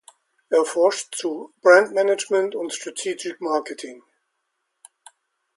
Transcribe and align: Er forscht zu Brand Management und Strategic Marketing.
Er 0.49 0.65
forscht 0.65 1.13
zu 1.13 1.53
Brand 1.61 1.93
Management 1.93 2.55
und 2.55 2.73
Strategic 2.73 3.39
Marketing. 3.39 4.01